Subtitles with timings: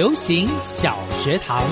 [0.00, 1.62] 流行小学堂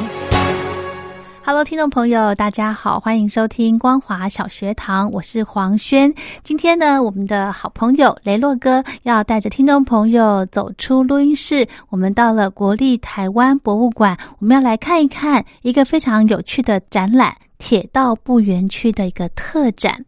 [1.43, 6.13] ，Hello，听众朋友，大家好，欢迎收听光华小学堂，我是黄轩。
[6.43, 20.05] 今天呢，我们的好朋友雷洛哥要带着听众朋友走出录音室，我们到了国立台湾博物馆，我们要来看一看一个非常有趣的展览——铁道部园区的一个特展。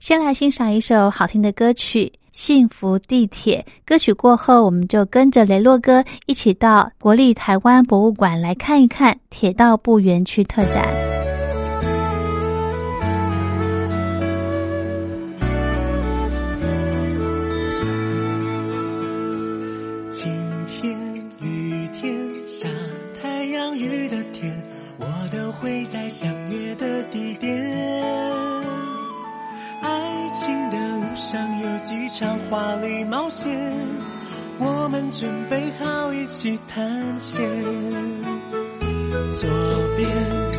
[0.00, 2.10] 先来欣赏一首好听的歌曲。
[2.38, 10.86] 幸福地铁歌曲过后，我们就跟着雷洛哥一起到国立台湾博物馆来看一看铁道部园区特展。
[20.08, 20.32] 晴
[20.66, 20.96] 天、
[21.40, 22.68] 雨天、下
[23.20, 24.62] 太阳、雨的天，
[25.00, 27.52] 我都会在相约的地点。
[29.82, 30.87] 爱情的
[31.18, 33.50] 上有几场华丽冒险，
[34.60, 37.44] 我们准备好一起探险。
[39.40, 39.50] 左
[39.96, 40.08] 边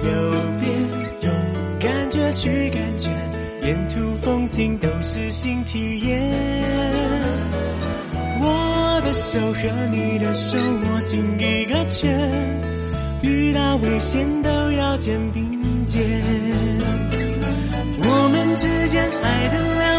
[0.04, 0.12] 右
[0.60, 0.76] 边，
[1.22, 1.32] 用
[1.80, 3.10] 感觉去感觉，
[3.64, 6.30] 沿途风景都是新体验。
[8.42, 12.30] 我的手和你的手握紧一个圈，
[13.24, 16.04] 遇到危险都要肩并肩。
[18.02, 19.99] 我们之间爱的两边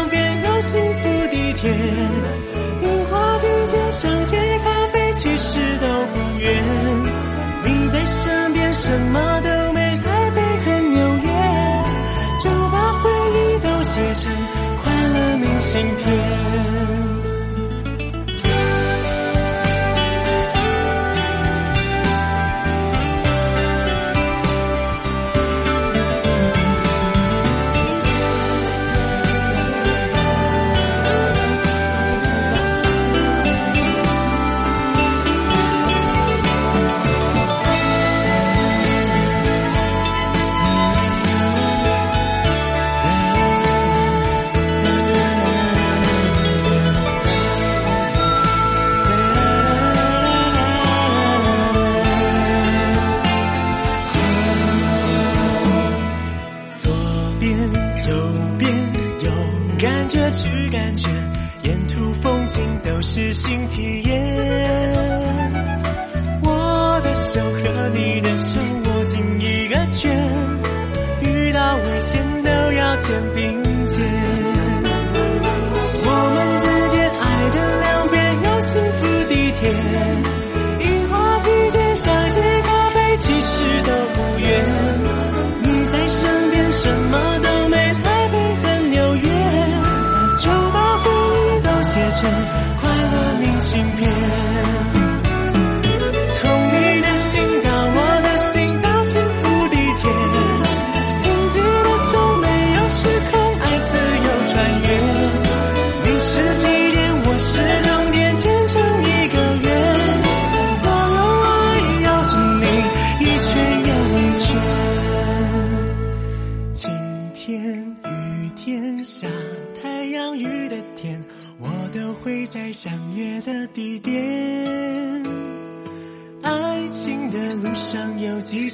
[0.61, 6.63] 幸福地铁，樱花季节想些咖啡其实都不远，
[7.63, 11.29] 你在身边什么都没，台北很纽约，
[12.43, 14.31] 就把回忆都写成
[14.83, 17.00] 快乐明信片。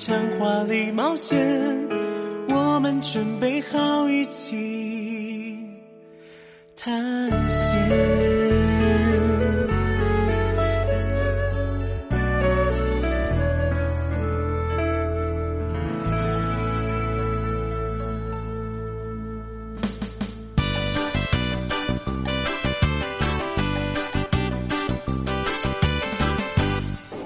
[0.07, 1.37] 场华丽冒险，
[2.47, 5.59] 我们准备好一起
[6.77, 8.16] 探险。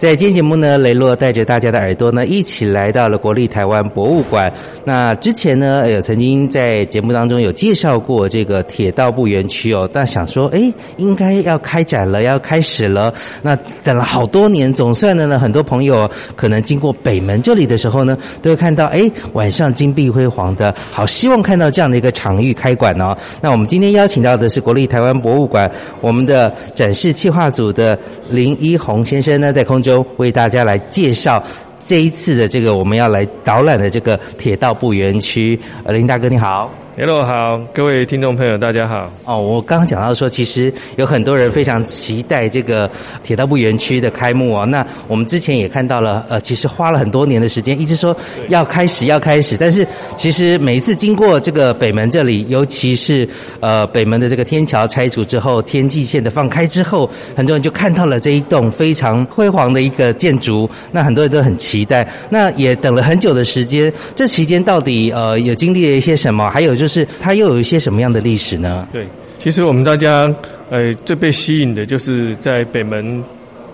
[0.01, 4.51] 在今天节目呢，雷洛带着大家的耳朵呢，一起来到了国立台湾博物馆。
[4.83, 13.13] 那之前呢，有曾经在节目当中有介绍过这个铁道部园区哦，但想说，哎，应该要开展了，要开始了。
[13.43, 23.15] 那等了好多年，总算的呢，很多朋友可能经过北门这里的时候呢，都会看到，哎，晚上金碧辉煌的，好希望看到这样的一个场域开馆哦。
[23.39, 27.95] 那我们今天邀请到的是国立台湾博物馆我们的展示企划组的
[28.31, 31.43] 林一红先生呢，在空中为大家来介绍
[31.79, 35.59] 这一次的这个我们要来导览的这个铁道部园区。
[35.83, 36.71] 呃，林大哥你好。
[37.03, 39.11] Hello，好，各位听众朋友，大家好。
[39.25, 42.87] 哦，我刚刚讲到说，其实有很多人非常期待这个
[43.23, 44.67] 铁道部园区的开幕哦。
[44.67, 48.15] 那我们之前也看到了，呃，其实花了很多年的时间，一直说
[48.49, 49.57] 要开始，要开始。
[49.57, 49.83] 但是
[50.15, 53.27] 其实每一次经过这个北门这里，尤其是
[53.61, 60.69] 呃北门的这个天桥拆除之后，天际线的放开之后，很多人就看到了这一栋非常辉煌的一个建筑。
[60.91, 63.91] 那很多人都很期待，那也等了很久的时间。
[64.15, 66.47] 这期间到底呃有经历了一些什么？
[66.47, 66.75] 还有。
[66.75, 68.87] 就是是它又有一些什么样的历史呢？
[68.91, 69.07] 对，
[69.39, 70.33] 其实我们大家
[70.69, 73.23] 呃最被吸引的就是在北门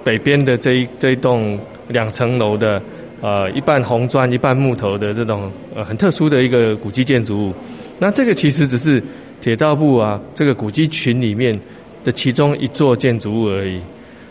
[0.03, 2.81] 北边的这一这一栋两层楼的
[3.21, 7.53] 呃一半红砖一半木头的这种呃很特殊的一个古迹建筑物。
[7.99, 9.01] 那这个其实只是
[9.41, 11.59] 铁道部啊这个古迹群里面
[12.03, 13.81] 的其中一座建筑物而已。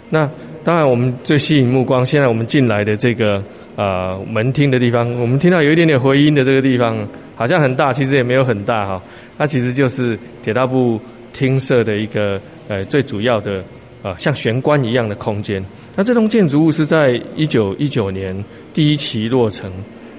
[0.08, 0.30] 那
[0.66, 3.40] 当然我们最吸引目光，现在我们进来的这个
[3.76, 7.06] 呃门厅的地方，我们听到有一点点回音的这个地方。
[7.36, 9.00] 好像很大，其实也没有很大哈。
[9.38, 10.98] 它其实就是铁道部
[11.32, 13.62] 厅舍的一个呃最主要的
[14.02, 15.64] 呃像玄关一样的空间。
[15.94, 18.34] 那这栋建筑物是在一九一九年
[18.74, 19.70] 第一期落成，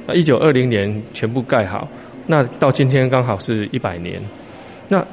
[0.07, 1.85] 那一九二零年全部盖好。
[2.25, 4.21] 那到今天刚好是一百年。
[4.87, 5.05] 那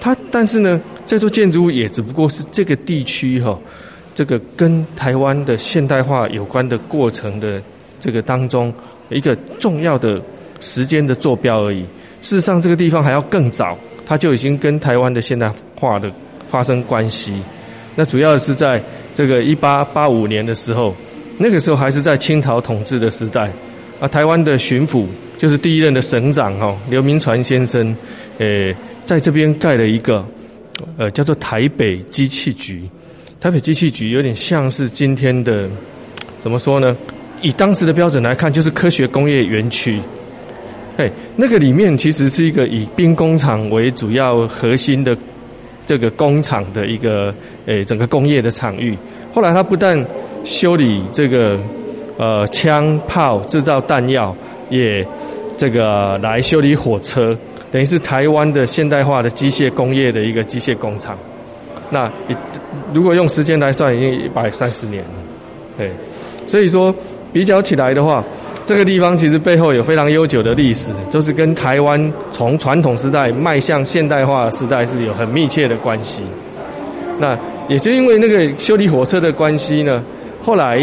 [0.00, 3.56] 它但是呢，这座建筑物也只不过是这个地区哈，
[4.16, 7.62] 这个跟台湾的现代化有关的过程的
[8.00, 8.74] 这个当中
[9.10, 10.20] 一个重要的。
[10.58, 11.82] 时间的坐标而已。
[12.22, 13.76] 事实上，这个地方还要更早，
[14.06, 16.10] 它就已经跟台湾的现代化的
[16.48, 17.34] 发生关系。
[17.94, 18.82] 那主要是在
[19.14, 20.94] 这个一八八五年的时候，
[21.36, 23.52] 那个时候还是在清朝统治的时代。
[24.00, 25.04] 啊，台湾的巡抚
[25.36, 27.94] 就是第一任的省长哈刘铭传先生，
[28.38, 28.74] 诶，
[29.04, 30.24] 在这边盖了一个
[30.96, 32.88] 呃叫做台北机器局。
[33.46, 35.70] 台北机器局有点像是今天的
[36.40, 36.96] 怎么说呢？
[37.42, 40.00] 以当时的标准来看，就是科学工业园区。
[40.96, 45.16] 哎，那个里面其实是一个以兵工厂为主要核心的
[45.86, 47.32] 这个工厂的一个
[47.66, 48.98] 诶整个工业的场域。
[49.32, 50.04] 后来他不但
[50.42, 51.56] 修理这个
[52.18, 54.36] 呃枪炮制造弹药，
[54.70, 55.06] 也
[55.56, 57.38] 这个来修理火车，
[57.70, 61.16] 等于是台湾的现代化的机械工业的一个机械工厂。
[61.90, 62.10] 那
[62.92, 65.10] 如果用时间来算，已经一百三十年了。
[65.78, 65.90] 对，
[66.46, 66.94] 所以说
[67.32, 68.24] 比较起来的话。
[68.64, 76.24] 这个地方其实背后有非常悠久的历史，就是跟台湾从传统时代迈向现代化时代是有很密切的关系。
[77.20, 77.38] 那
[77.68, 80.02] 也就因为那个修理火车的关系呢，
[80.42, 80.80] 后来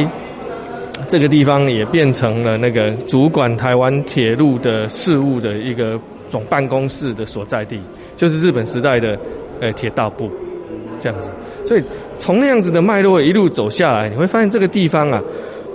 [1.10, 7.82] 这个地方也变成了那个主管台湾铁路的事务的一个总办公室的所在地，
[8.16, 9.20] 就是日本时代的
[9.60, 10.32] 呃铁道部
[11.04, 11.34] 这样子。
[11.66, 11.84] 所以
[12.18, 15.22] 从那样子的脉络一路走下来，你会发现这个地方啊，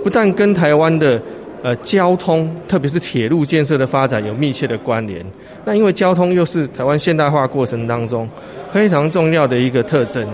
[0.03, 1.21] 不但跟台湾的
[1.61, 5.23] 呃，交通特别是铁路建设的发展有密切的关联。
[5.65, 8.27] 那因为交通又是台湾现代化过程当中
[8.71, 10.25] 非常重要的一个特征，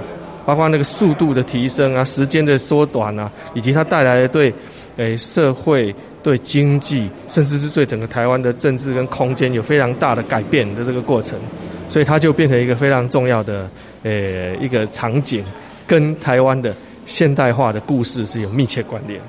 [0.46, 4.54] 包括那个速度的提升啊、时间的缩短啊，以及它带来的对
[4.98, 11.40] 诶社会、对经济，甚至是对整个台湾的政治跟空间有非常大的改变的这个过程，
[11.90, 13.70] 所以它就变成一个非常重要的
[14.04, 15.44] 呃一个场景，
[15.88, 16.76] 跟台湾的
[17.06, 19.26] 现代化的故事是有密切关联的。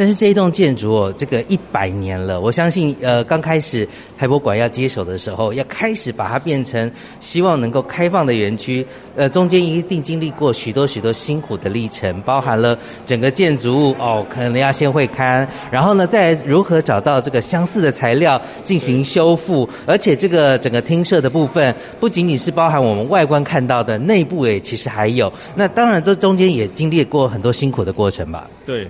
[0.00, 6.90] 但是这一栋建筑哦，这个一百年了，我相信，呃，刚开始台博馆要接手的时候，要开始把它变成
[7.20, 28.48] 希望能够开放的园区，呃，中间一定经历过许多许多辛苦的历程，包含了整个建筑物哦，可能要先会勘，然后呢，再如何找到这个相似的材料进行修复，而且这个整个厅舍的部分，不仅仅是包含我们外观看到的，内部也，其实还有，那当然这中间也经历过很多辛苦的过程吧？
[28.64, 28.88] 对。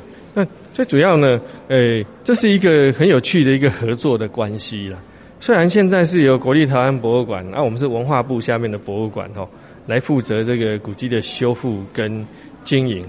[0.73, 4.97] 最主要呢，诶，这是一个很有趣的一个合作的关系了。
[5.41, 9.49] 虽然现在是由国立台湾博物馆，那我们是文化部下面的博物馆哦，
[9.87, 12.25] 来负责这个古迹的修复跟
[12.63, 13.05] 经营，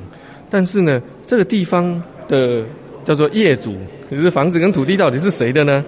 [0.50, 2.66] 但是呢，这个地方的
[3.06, 3.76] 叫做业主，
[4.10, 5.84] 就是房子跟土地到底是谁的呢？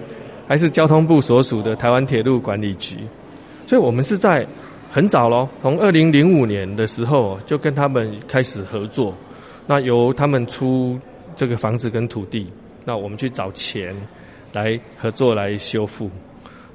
[0.46, 2.98] 还是交通部所属的台湾铁路管理局？
[3.66, 4.46] 所以我们是在
[4.90, 9.12] 很早咯，从二零零五年的时候就跟他们开始合作，
[9.66, 10.96] 那由他们出。
[11.36, 12.50] 这个房子跟土地，
[12.84, 13.94] 那我们去找钱
[14.52, 16.10] 来合作来修复。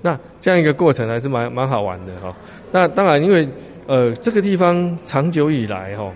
[0.02, 2.36] 那这样一个过程还是蛮蛮好玩的哈。
[2.72, 3.48] 那当然，因为
[3.86, 6.14] 呃这个地方长久以来哈，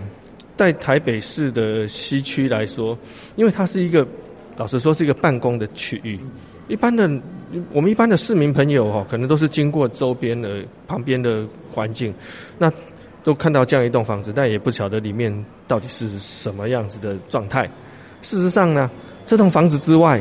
[0.56, 2.98] 在台北市的西区来说，
[3.36, 4.08] 因为它是一个
[4.56, 6.18] 老实说是一个办公的区域，
[6.70, 7.10] 一般的
[7.74, 12.14] 我们一般的市民朋友哈，可能都是经过周边的旁边的环境，
[12.58, 12.72] 那
[13.24, 15.34] 都看到这样一栋房子，但也不晓得里面
[15.68, 17.70] 到底是什么样子的状态。
[18.24, 18.90] 事实上呢，
[19.28, 20.20] 这栋房子之外，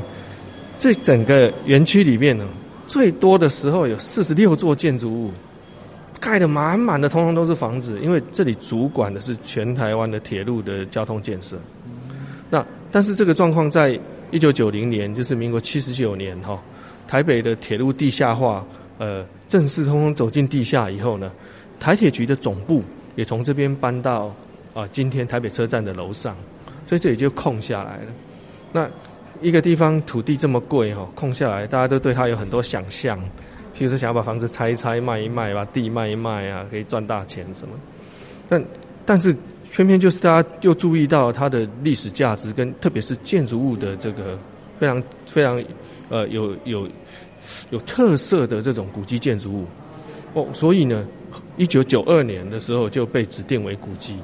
[0.78, 2.46] 这整个园区里面呢。
[2.88, 5.30] 最多的时候有四十六座建筑物，
[6.20, 7.98] 盖的满满的，通通都是房子。
[8.02, 11.56] 因为这里主管的是全台湾的铁路的交通建设。
[12.50, 13.98] 那但是这个状况在
[14.30, 16.60] 一九九零年，就是民国七十九年哈，
[17.08, 18.62] 台北的铁路地下化，
[18.98, 21.32] 呃，正式通通走进地下以后呢，
[21.80, 22.82] 台铁局的总部
[23.16, 24.34] 也从这边搬到
[24.74, 26.36] 啊今天台北车站的楼上，
[26.92, 28.12] 所以这里就空下来了。
[28.70, 28.86] 那
[29.40, 33.18] 一个地方土地这么贵哈，空下来，大家都对它有很多想象，
[33.72, 37.74] 其实想要把房子拆一拆、卖一卖，把地卖一卖啊，可以赚大钱什么。
[38.46, 38.62] 但
[39.06, 39.34] 但是
[39.70, 44.38] 偏偏就是大家又注意到它的历史价值，跟特别是建筑物的这个
[44.78, 45.64] 非常非常
[46.10, 46.86] 呃有有
[47.70, 49.66] 有特色的这种古迹建筑物
[50.34, 51.06] 哦，所以呢，
[51.56, 54.18] 一九九二年的时候就被指定为古迹。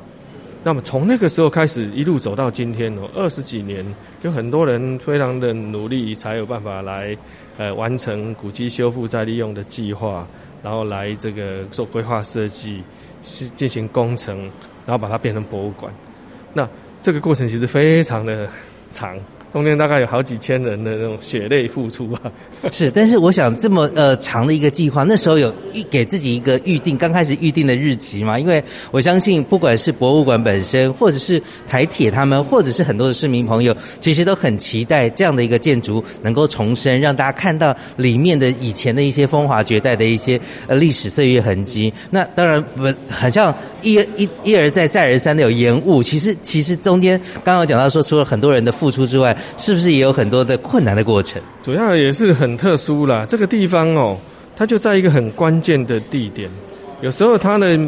[0.68, 3.82] 那么从那个时候开始，一路走到今天哦，二十几年，
[4.20, 7.16] 有很多人非常的努力，才有办法来
[7.56, 10.28] 呃完成古迹修复再利用的计划，
[10.62, 12.82] 然后来这个做规划设计，
[13.22, 14.38] 是进行工程，
[14.84, 15.90] 然后把它变成博物馆。
[16.52, 16.68] 那
[17.00, 18.46] 这个过程其实非常的
[18.90, 19.18] 长。
[19.52, 22.20] 中间大概有好几千人的那种血泪付出啊，
[22.70, 28.38] 是，但是我想这么呃长的一个计划，那时候有预给自己一个预定，刚开始预定的日期嘛？
[28.38, 41.90] 因为我相信，不管是博物馆本身，或者是台铁他们，或者是很多的市民朋友，其实都很期待这样的一个建筑能够重生，让大家看到里面的以前的一些风华绝代的一些呃历史岁月痕迹。
[42.10, 51.40] 那当然不很像一一一而再再而三的有延误，其实其实中间刚刚讲到说，除了很多人的付出之外，是不是也有很多的困难的过程？
[51.62, 53.26] 主要也是很特殊啦。
[53.28, 54.16] 这个地方哦，
[54.56, 56.50] 它就在一个很关键的地点。
[57.00, 57.78] 有时候它的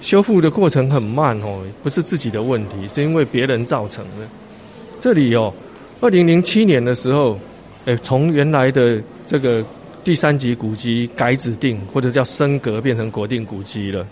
[0.00, 4.26] 修复的过程很慢哦，不是自己的问题，是因为别人造成的。
[5.00, 5.52] 这里哦，
[6.00, 7.38] 二零零七年的时候，
[7.84, 9.64] 诶，从原来的这个
[10.04, 14.06] 第三级古迹改指定或者叫升格，变成国定古迹了。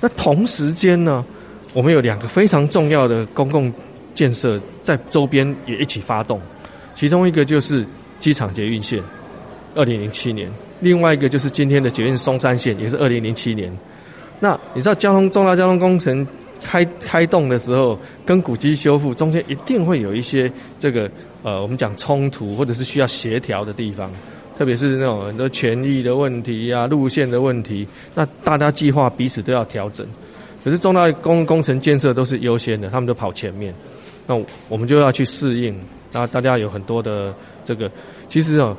[0.00, 1.24] 那同时间呢，
[1.72, 3.72] 我们有两个非常重要的公共。
[4.14, 6.40] 建设在周边也一起发动，
[6.94, 7.86] 其中一个就是
[8.18, 9.02] 机场捷运线，
[9.74, 10.48] 二零零七年；
[10.80, 13.72] 另外一个就是今天的捷运松山线，也是二零零七年。
[14.38, 16.26] 那你知道交通重大交通工程
[16.62, 21.10] 开开动的时候，跟古迹修复中间一定会有一些这个
[21.42, 24.10] 呃，我们讲冲突或者是需要协调的地方，
[24.58, 30.06] 特别是那种很多权益的问题啊、路线的问题，那大家计划彼此都要调整。
[30.62, 33.74] 可是重大工工程建设都是优先的，他们都跑前面。
[34.30, 35.76] 那我们就要去适应，
[36.12, 37.34] 那大家有很多的
[37.64, 37.90] 这个，
[38.28, 38.76] 其实啊，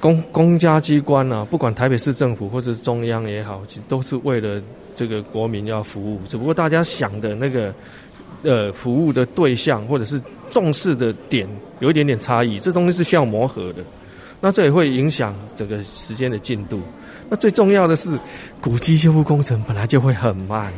[0.00, 4.58] 公公家机关啊，不管台北市政府或者是中央也好，其实都是为了
[4.94, 7.74] 这个国民要服务，只不过大家想的那个
[8.42, 11.46] 呃服务的对象或者是重视的点
[11.80, 13.82] 有一点点差异，这东西是需要磨合的，
[14.40, 16.80] 那这也会影响整个时间的进度。
[17.28, 18.18] 那最重要的是，
[18.62, 20.72] 古迹修复工程本来就会很慢，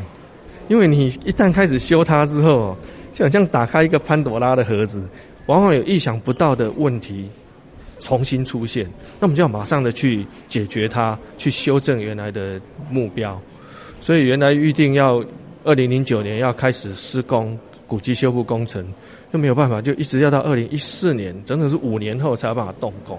[0.66, 2.76] 因为你一旦开始修它之后。
[3.18, 5.02] 就好像打开一个潘多拉的盒子，
[5.46, 7.28] 往往有意想不到的问题
[7.98, 13.36] 重新出现，那我们就要马上的去解决它，去修正原来的目标。
[14.00, 15.20] 所以原来预定要
[15.64, 17.58] 二零零九年要开始施工
[17.88, 18.86] 古迹修复工程，
[19.32, 23.18] 就没有办法，就一直要到二零一四年，整整是五年后才有办法动工。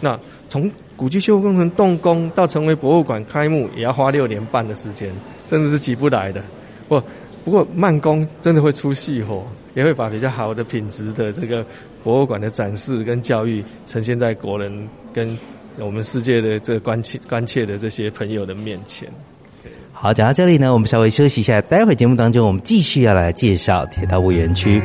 [0.00, 0.18] 那
[0.48, 5.12] 从古迹修复工程动工到成为博物馆开幕，也要花六年半的时间，
[5.50, 6.42] 甚至是挤不来的。
[6.88, 6.98] 不。
[7.48, 11.64] 不过慢工真的会出细活，也会把比较好的品质的这个
[12.04, 15.26] 博物馆的展示跟教育呈现在国人跟
[15.78, 19.08] 我们世界的这个关切关切的这些朋友的面前。
[19.94, 24.82] 好，讲到这里呢，我们稍微休息一下，待会节目当中我们继续要来介绍铁道部园区。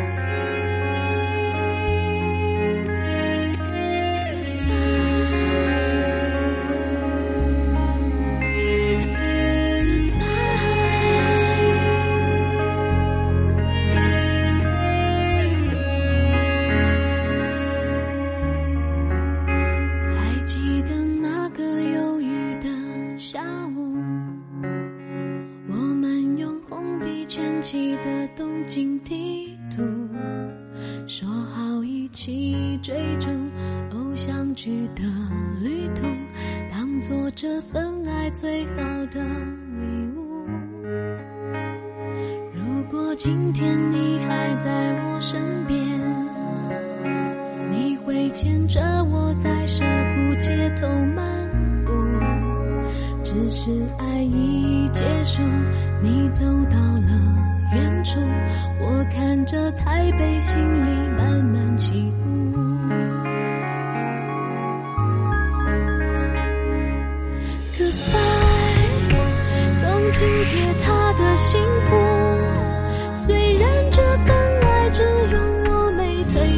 [34.63, 35.03] 去的
[35.62, 36.03] 旅途，
[36.72, 39.93] 当作这份爱最好的礼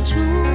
[0.05, 0.54] 住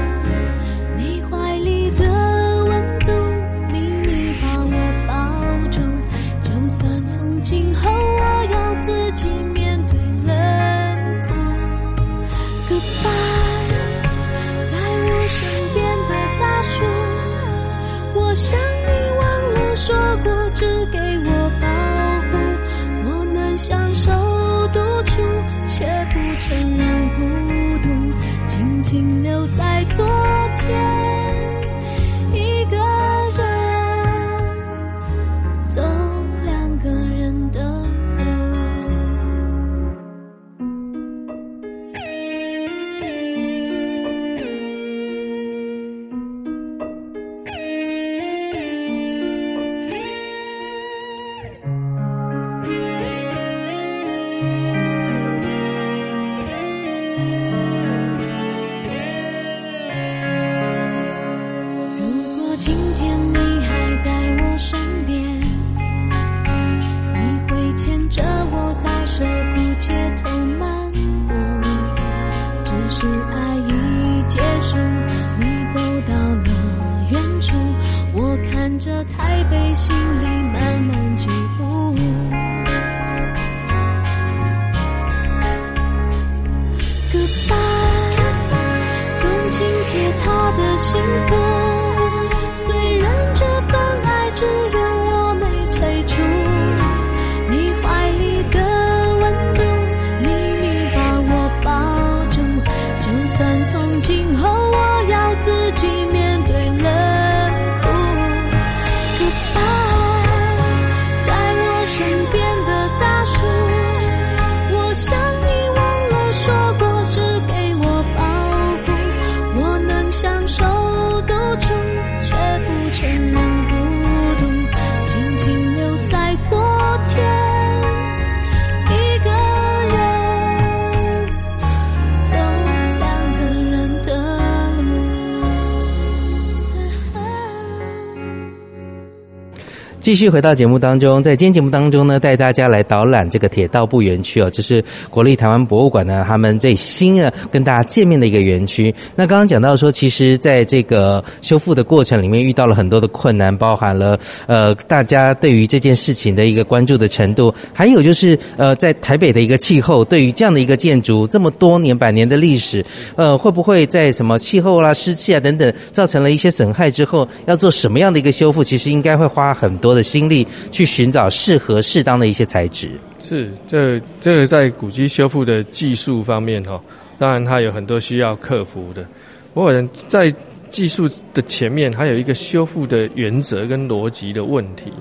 [140.01, 148.95] 继续回到节目当中，在今天节目当中呢，带大家来导览这个铁道部园区哦，这是国立台湾博物馆呢他们最新的跟大家见面的一个园区。
[149.15, 162.83] 那刚刚讲到说，其实在这个修复的过程里面遇到了很多的困难，包含了呃大家对于这件事情的一个关注的程度，还有就是呃在台北的一个气候，对于这样的一个建筑这么多年百年的历史，
[163.17, 168.65] 呃会不会在什么气候啦、湿气啊等等造成了一些损害之后，要做什么样的一个修复？
[168.65, 172.91] 其实应该会花很多的心力去寻找适合适当的一些材质。
[173.19, 176.81] 是，这这个在古迹修复的技术方面哈、
[177.19, 179.07] 当然它有很多需要克服的。
[179.53, 179.73] 不过
[180.09, 180.33] 在
[180.71, 184.93] 技术的前面，还有一个修复的原则跟逻辑的问题。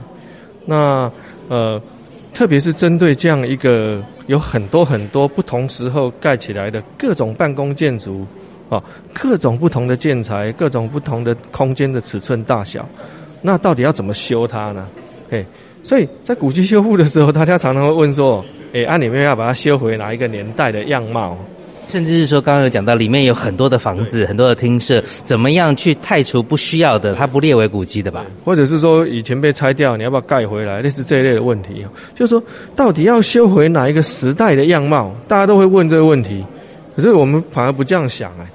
[0.65, 1.12] 那
[1.47, 1.81] 呃，
[2.33, 8.25] 特别是针对这样一个有很多很多不同时候盖起来的各种办公建筑，
[8.69, 8.83] 啊，
[9.13, 12.88] 各种不同的建材，各种不同的空间的尺寸大小，
[13.41, 14.88] 那到底要怎么修它呢？
[15.30, 15.45] 嘿，
[15.84, 21.38] 所以在古迹修复的时候，大家常常会问说：“诶，按、你们要把它修回哪一个年代的样貌？”
[21.89, 28.25] 甚至是说，刚刚有讲到，里面有很多的房子、很多的厅舍，怎么样去汰除不需要的，它不列为古迹的吧？
[28.45, 30.82] 或者是说以前被拆掉，你要不要盖回来？
[30.82, 32.43] 类似这一类的问题，就是说
[32.75, 35.12] 到底要修回哪一个时代的样貌？
[35.28, 36.45] 大家都会问这个问题，
[36.95, 38.45] 可是我们反而不这样想哎。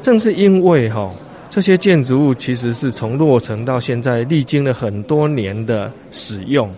[0.00, 1.10] 正是因为哈、
[1.54, 6.68] 这些建筑物其实是从落成到现在，历经了很多年的使用，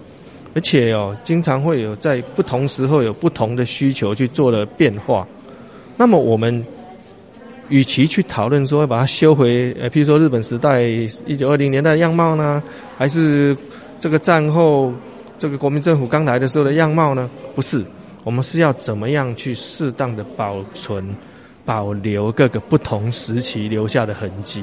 [0.54, 5.26] 而且哦，经常会有在不同时候有不同的需求去做了变化。
[5.96, 6.62] 那么我们
[7.70, 12.62] 与其去讨论说要把它修回，呃，譬如说日本时代一九二零年代的样貌呢，
[12.98, 13.56] 还是
[13.98, 14.92] 这个战后
[15.38, 17.30] 这个国民政府刚来的时候的样貌呢？
[17.54, 17.82] 不是，
[18.24, 21.02] 我们是要怎么样去适当的保存
[21.66, 24.62] 保留各个不同时期留下的痕迹。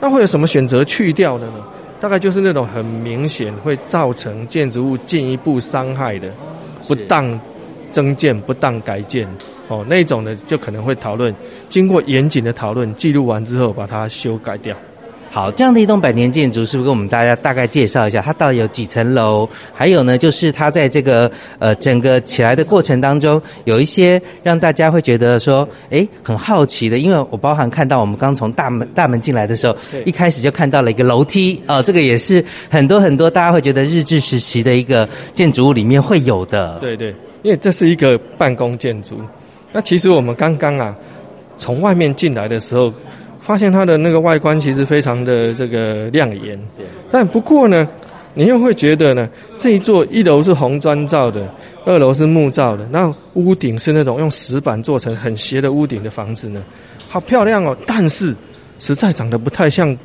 [0.00, 1.54] 那会有什么选择去掉的呢？
[2.00, 6.32] 大概就是那种很明显会造成建筑物进一步伤害的，
[6.88, 7.38] 不当
[7.92, 9.28] 增建、不当改建，
[9.68, 11.32] 哦，那种呢就可能会讨论，
[11.68, 14.76] 经过严谨的讨论，记录完之后把它修改掉。
[15.34, 19.48] 好，这样的一栋百年建筑，是不是跟我们大家大概介绍一下，它到底有几层楼？
[19.72, 36.76] 还有呢，就是它在这个呃整个起来的过程当中，有一些让大家会觉得说，哎，很好奇的，因为我包含看到我们刚从大门大门进来的时候，一开始就看到了一个楼梯，哦，这个也是很多很多大家会觉得日治时期的一个建筑物里面会有的。
[36.78, 37.08] 对对，
[37.40, 39.18] 因为这是一个办公建筑。
[39.72, 40.94] 那其实我们刚刚啊
[41.56, 42.92] 从外面进来的时候。
[43.42, 46.56] 发现它的那个外观其实非常的这个亮眼，
[47.10, 47.88] 但不过呢，
[48.34, 49.28] 你又会觉得呢，
[49.58, 51.52] 这一座一楼是红砖造的，
[51.84, 56.62] 二楼是木造的，那屋顶是那种用石板做成很斜的屋顶的房子呢，
[57.08, 58.32] 好漂亮哦，但是
[58.78, 59.96] 实在长得不太像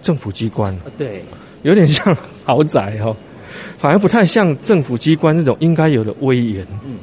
[0.00, 1.24] 政府机关，对，
[1.62, 3.14] 有点像豪宅哦，
[3.76, 6.64] 反而不太像政府机关那种应该有的威严。
[6.86, 6.94] 嗯，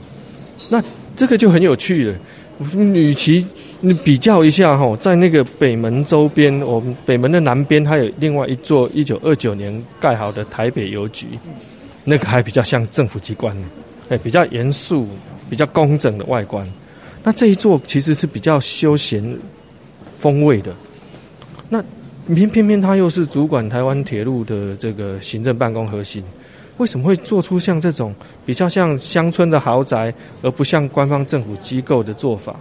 [0.69, 0.81] 那
[1.17, 2.15] 这个就很有趣了，
[2.93, 3.45] 与其。
[3.83, 11.27] 你比较一下哈，在那个北门周边，我们北门的南边，还有另外一座一九二九年盖好的台北邮局，
[12.03, 13.57] 那个还比较像政府机关，
[14.09, 15.07] 哎，比较严肃、
[15.49, 16.67] 比较工整的外观。
[17.23, 19.37] 那这一座其实是比较休闲
[20.15, 20.71] 风味的。
[21.67, 21.83] 那
[22.35, 26.23] 偏偏偏它又是主管台湾铁路的这个行政办公核心，
[26.77, 28.13] 为什么会做出像这种
[28.45, 30.13] 比较像乡村的豪宅，
[30.43, 32.55] 而不像官方政府机构的做法？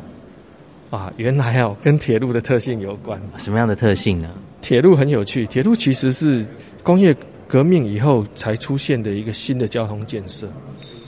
[0.91, 3.21] 啊，原来哦，跟铁路的特性有关。
[3.39, 4.29] 什么样的特性呢？
[4.61, 6.45] 铁路很有趣，铁路其实是
[6.83, 10.49] 工业革命以后才出现的一个新的交通建设。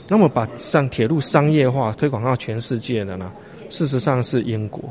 [0.07, 3.31] 那么把上铁路商业化推广到全世界的呢？
[3.69, 4.83] 事实上是英国。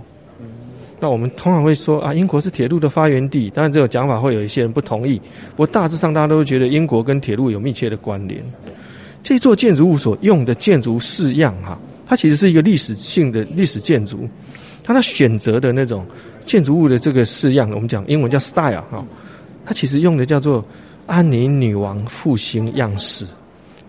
[1.00, 5.18] 那我们通常会说啊，英国是铁路的发源地，当然这个讲法会有一些人不同意。
[5.50, 8.42] 不过大致上大家都会觉得英国跟铁路有密切的关联。
[9.22, 14.28] 这座建筑物所用的建筑式样哈，它其实是一个历史性的历史建筑。
[14.83, 16.05] 它的选择的那种
[16.45, 19.05] 建筑物的这个式样，我们讲英文叫 style 哈，
[19.64, 20.64] 它其实用的叫做
[21.07, 23.25] 安妮女王复兴样式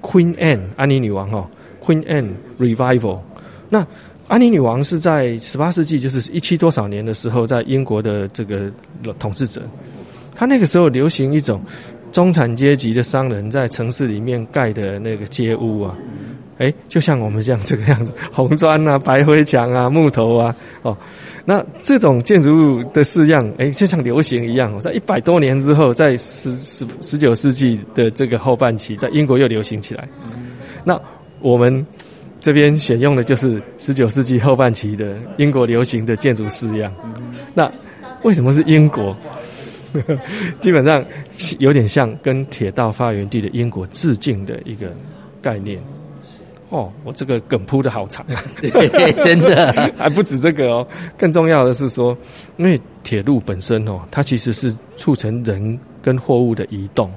[0.02, 1.50] ，Queen Anne 安妮女王哈
[1.84, 2.30] ，Queen Anne
[2.60, 3.20] Revival。
[3.70, 3.86] 那
[4.28, 8.72] 安妮女王是在十八世纪，就是一七多少年的时候，在英国的这个
[9.20, 9.62] 统治者，
[10.36, 11.62] 他那个时候流行一种
[12.12, 15.98] 中产阶级的商人在城市里面盖的那个街屋啊。
[16.58, 20.96] 哎，就像我们这样这个样子，红砖啊、白灰墙啊、木头啊，哦，
[21.46, 30.08] 那这种建筑物的式样，哎，就像流行一样，在一百多年之后，在十十十九世纪的这个后半期，在英国又流行起来。
[30.84, 31.00] 那
[31.42, 31.86] 我们
[32.40, 36.94] 这边选用的就是十九世纪后半期的英国流行的建筑式样。
[37.54, 37.72] 那
[38.22, 39.16] 为什么是英国？
[40.60, 41.06] 基本上
[41.60, 44.92] 有点像跟铁道发源地的英国致敬的一个
[45.42, 45.80] 概念。
[46.74, 48.44] 哦，我这个梗铺的好长啊！
[48.60, 50.88] 对，真的 还不止这个哦。
[51.16, 52.18] 更重要的是说，
[52.58, 57.12] 因为铁路本身哦，它其实是促成人跟货物的移动。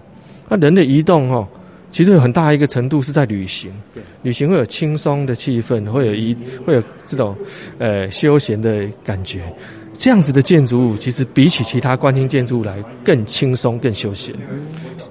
[0.46, 1.48] 那人的移动哦，
[1.90, 3.72] 其实有很大一个程度是在旅行。
[4.20, 7.34] 旅行会有轻松的气氛，会有一会有这种
[7.78, 9.42] 呃休闲的感觉。
[9.98, 14.34] 这样子的建筑物，其实比起其他观厅建筑物来更轻松、更休闲。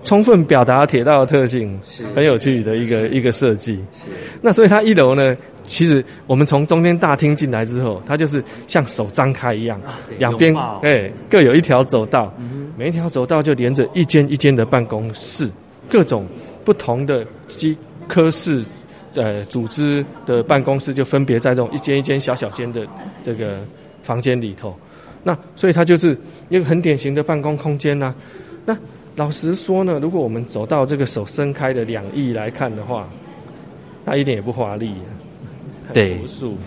[0.06, 1.78] 充分表达铁道的特性，
[2.14, 3.78] 很有趣的一个一个设计。
[4.42, 9.82] 那所以它一楼呢，其实我们从中间大厅进来之后，它就是像手张开一样，
[10.18, 12.32] 两边哎各有一条走道，
[12.78, 15.50] 每一条走道就连着一间一间的办公室，
[15.90, 16.26] 各种
[16.64, 17.76] 不同的机
[18.08, 18.64] 科室
[19.16, 22.86] 呃组织的办公室就分别在这种一间一间小小间的
[23.24, 23.60] 这个
[24.04, 24.76] 房间里头。
[25.24, 26.16] 那所以它就是
[26.50, 28.14] 一个很典型的办公空间呐。
[28.64, 28.78] 那
[29.16, 33.08] 老实说呢，如果我们走到这个手伸开的两翼来看的话，
[34.06, 34.94] 它一点也不华丽，
[35.94, 36.58] 对，朴素，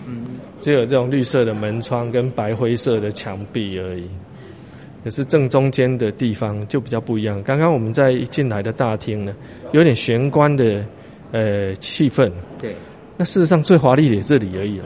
[0.59, 4.09] 只有这种绿色的门窗跟白灰色的墙壁而已。
[5.03, 7.41] 可是正中间的地方就比较不一样。
[7.43, 9.35] 刚刚我们在一进来的大厅呢，
[9.71, 10.83] 有点玄关的
[11.31, 12.31] 呃气氛。
[12.59, 12.75] 对，
[13.15, 14.85] 那事实上最华丽的也这里而已了。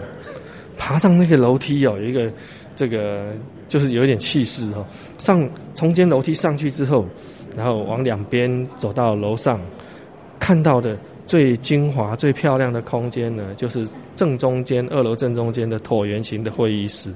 [0.78, 2.30] 爬上那个楼梯哦，有一个
[2.76, 3.34] 这个
[3.70, 4.86] 就是有一点气势哦。
[5.18, 7.08] 上从间楼梯上去之后。
[7.56, 9.60] 然后往两边走到楼上，
[10.40, 17.14] 看到的最精华、最漂亮的空间呢，就是正中间二楼正中间的椭圆形的会议室，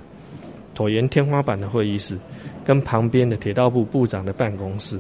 [0.76, 2.18] 椭圆天花板的会议室，
[2.66, 5.00] 跟旁边的铁道部部长的办公室。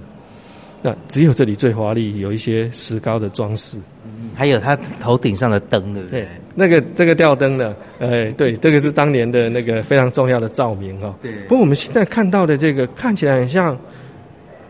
[0.83, 3.79] 那只有这里最华丽，有一些石膏的装饰，
[4.35, 6.27] 还有它头顶上的灯，对不对？
[6.53, 11.15] 那个这个吊灯呢，哎，对，这个是当年的那个非常重要的照明哦。
[11.23, 13.75] 对不过我们现在看到的这个看起来很像，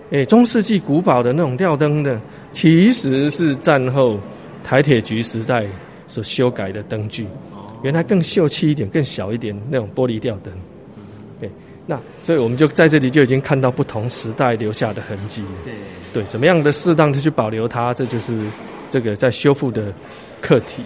[0.09, 2.19] 哎，中世纪古堡的那种吊灯的，
[2.53, 4.17] 其实是战后
[4.63, 5.65] 台铁局时代
[6.07, 7.27] 所修改的灯具。
[7.83, 10.51] 原来更秀气一点、更小一点那种玻璃吊灯。
[11.39, 11.51] 对，
[11.85, 15.43] 那所以我们就在这里就已经看到不同时代留下的痕迹
[16.13, 18.47] 对，怎么样的适当的去保留它，这就是
[18.89, 19.93] 这个在修复的
[20.41, 20.81] 课题。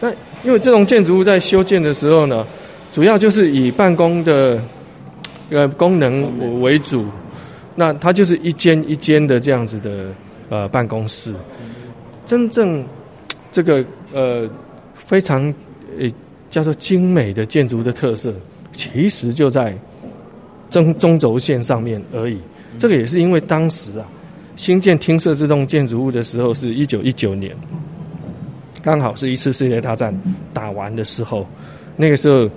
[0.00, 0.10] 那
[0.42, 2.46] 因为这种建筑物在修建的时候呢，
[2.90, 4.60] 主要就是以办公的
[5.50, 7.06] 呃功能为主，
[7.76, 10.06] 那它就是一间一间的这样子的
[10.48, 11.32] 呃办公室。
[12.24, 12.84] 真正
[13.52, 14.50] 这个呃
[14.94, 15.42] 非常
[15.96, 16.10] 呃
[16.50, 18.34] 叫做精美的建筑的特色，
[18.72, 19.76] 其实就在
[20.70, 22.38] 中中轴线上面而已。
[22.78, 24.06] 这个也是因为当时啊，
[24.56, 27.56] 新建听设这栋建筑物的时候是一九一九年，
[28.82, 30.14] 刚好是一次世界大战
[30.52, 31.46] 打完的时候，
[31.96, 32.50] 那个时候，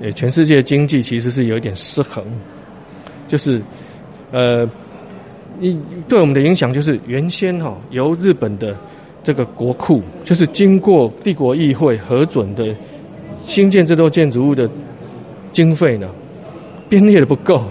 [0.00, 2.24] 呃，全世界经济其实是有点失衡，
[3.28, 3.62] 就是，
[4.32, 4.68] 呃，
[5.60, 5.76] 一
[6.08, 8.74] 对我们的影响就是原先哈、由日本的
[9.22, 12.74] 这个国库，就是经过帝国议会核准的
[13.44, 14.68] 新建这座建筑物的
[15.52, 16.08] 经费呢，
[16.88, 17.62] 编列的不够。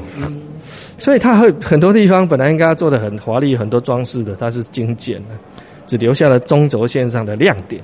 [0.97, 5.29] 所以它很很多地方本来应该要做的很华丽、很多装饰的，它是精简的，
[5.87, 7.81] 只留下了中轴线上的亮点。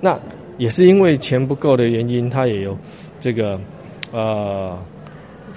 [0.00, 0.18] 那
[0.58, 2.76] 也是因为钱不够的原因，它也有
[3.20, 3.60] 这个
[4.10, 4.76] 呃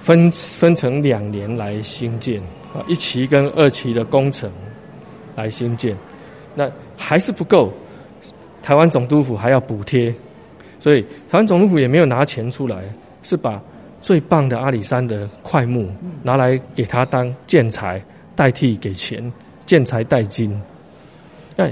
[0.04, 2.38] 分分成两年来兴建
[2.74, 4.50] 啊，一期跟二期的工程
[5.34, 5.96] 来兴建，
[6.54, 7.72] 那还是不够，
[8.62, 10.14] 台湾总督府还要补贴，
[10.78, 12.84] 所以台湾总督府也没有拿钱出来，
[13.22, 13.58] 是把
[14.02, 15.90] 最棒的阿里山的块木
[16.22, 17.98] 拿来给他当建材，
[18.36, 19.32] 代替给钱，
[19.64, 20.54] 建材代金。
[21.56, 21.66] 那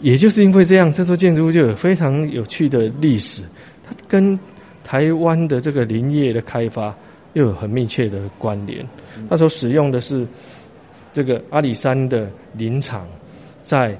[0.00, 3.42] 也就是因为这样，这座建筑物就有非常有趣的历史，
[3.82, 4.38] 它跟
[4.84, 6.94] 台湾的这个林业的开发
[7.34, 8.84] 又有很密切的关联。
[9.28, 10.26] 那时候使用的是
[11.12, 13.06] 这个阿里山的林场，
[13.62, 13.96] 在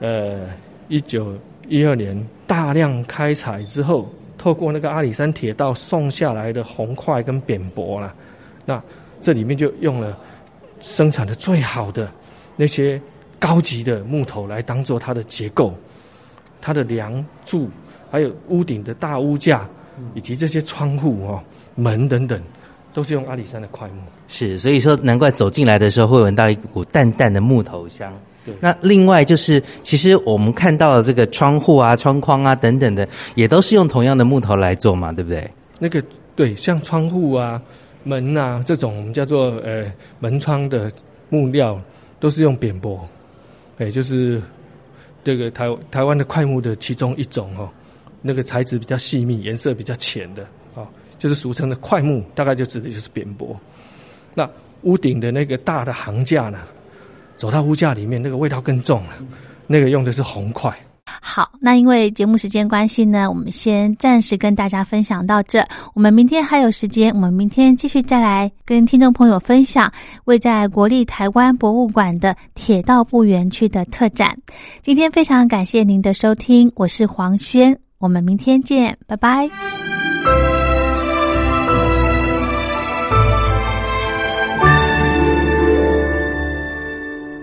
[0.00, 0.48] 呃
[0.88, 1.34] 一九
[1.68, 2.14] 一二年
[2.46, 8.14] 大量开采之后，透过那个阿里山铁道送下来的红块跟扁柏啦，
[8.66, 8.82] 那
[9.22, 10.18] 这里面就用了
[10.80, 12.10] 生产的最好的
[12.56, 13.00] 那些
[13.38, 15.72] 高级的木头来当做它的结构，
[16.60, 17.68] 它的梁柱，
[18.10, 19.66] 还有屋顶的大屋架，
[20.14, 21.42] 以及这些窗户哦、
[21.74, 22.40] 门等等，
[22.92, 24.02] 都是用阿里山的块木。
[24.28, 28.12] 是，所以说难怪走进来的时候会闻到一股淡淡的木头香。
[28.44, 35.50] 对那另外就是，其实我们看到的这个窗户啊、窗框啊等等的，也都是用同样的木头来做嘛，对不对？
[35.78, 36.02] 那个
[36.36, 37.60] 对，像窗户啊、
[38.02, 40.92] 门啊这种，我们叫做呃门窗的
[41.30, 41.80] 木料，
[42.20, 43.08] 都是用扁柏，
[43.78, 44.42] 哎，就是
[45.22, 47.66] 这个台台湾的块木的其中一种哦。
[48.26, 50.42] 那个材质比较细密，颜色比较浅的
[50.74, 53.54] 啊，就是俗称的块木，大概就指的就是扁柏。
[54.34, 54.48] 那
[54.80, 56.60] 屋顶的那个大的行架呢，
[57.36, 59.10] 走到屋架里面，那个味道更重了，
[59.66, 60.74] 那个用的是红块。
[61.20, 65.62] 好，那因为节目时间关系呢，我们先暂时跟大家分享到这。
[65.94, 69.92] 我们明天还有时间，我们明天继续再来跟听众朋友分享
[70.24, 74.36] 位在国立台湾博物馆的铁道部园区的特展。
[74.82, 79.48] 今天非常感谢您的收听，我是黄轩，我们明天见，拜拜。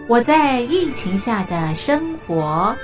[0.07, 2.75] 我在疫情下的生活。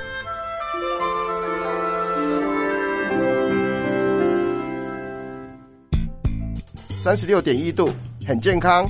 [6.97, 7.89] 三十六点一度，
[8.25, 8.89] 很健康。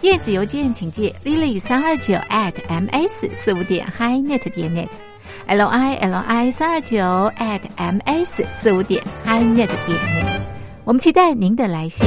[0.00, 6.98] 电子邮件请寄 lily 三二九 at ms 四五点 hi net 点 net，l i l i 三二九
[7.38, 10.40] at ms 四五点 hi net 点 net。
[10.84, 12.06] 我们期待您的来信。